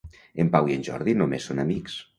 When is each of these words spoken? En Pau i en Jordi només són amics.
En 0.43 0.47
Pau 0.55 0.71
i 0.71 0.77
en 0.79 0.87
Jordi 0.89 1.17
només 1.21 1.49
són 1.51 1.67
amics. 1.67 2.05